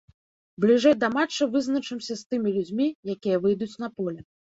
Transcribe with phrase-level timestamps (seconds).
[0.63, 4.19] Бліжэй да матча вызначымся з тымі людзьмі, якія выйдуць на поле.